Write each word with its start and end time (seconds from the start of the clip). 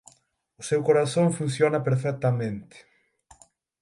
O 0.59 0.61
seu 0.69 0.81
corazón 0.87 1.27
funciona 1.39 1.85
perfectamente. 1.87 2.75